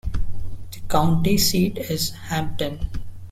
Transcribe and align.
The 0.71 0.79
county 0.89 1.37
seat 1.37 1.77
is 1.77 2.09
Hampton. 2.09 2.89